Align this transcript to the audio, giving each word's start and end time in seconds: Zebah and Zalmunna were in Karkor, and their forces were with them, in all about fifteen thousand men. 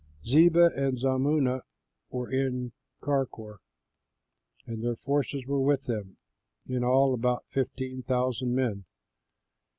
Zebah 0.25 0.71
and 0.75 0.97
Zalmunna 0.97 1.61
were 2.09 2.31
in 2.31 2.71
Karkor, 3.03 3.59
and 4.65 4.83
their 4.83 4.95
forces 4.95 5.45
were 5.45 5.61
with 5.61 5.83
them, 5.83 6.17
in 6.67 6.83
all 6.83 7.13
about 7.13 7.45
fifteen 7.51 8.01
thousand 8.01 8.55
men. 8.55 8.85